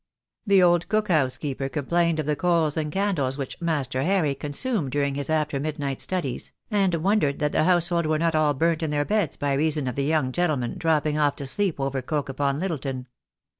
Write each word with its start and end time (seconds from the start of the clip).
The 0.47 0.63
old 0.63 0.89
cook 0.89 1.09
house 1.09 1.37
keeper 1.37 1.69
complained 1.69 2.19
of 2.19 2.25
the 2.25 2.35
coals 2.35 2.75
and 2.75 2.91
candles 2.91 3.37
which 3.37 3.61
"Master 3.61 4.01
Harry" 4.01 4.33
consumed 4.33 4.89
during 4.91 5.13
his 5.13 5.29
after 5.29 5.59
midnight 5.59 6.01
studies, 6.01 6.53
and 6.71 6.95
wondered 6.95 7.37
that 7.37 7.51
the 7.51 7.65
household 7.65 8.07
were 8.07 8.17
not 8.17 8.33
all 8.33 8.55
burnt 8.55 8.81
in 8.81 8.89
their 8.89 9.05
beds 9.05 9.35
by 9.35 9.53
reason 9.53 9.87
of 9.87 9.95
the 9.95 10.03
young 10.05 10.31
gentleman 10.31 10.79
dropping 10.79 11.19
off 11.19 11.35
to 11.35 11.45
sleep 11.45 11.79
over 11.79 12.01
Coke 12.01 12.29
upon 12.29 12.59
Littleton. 12.59 13.05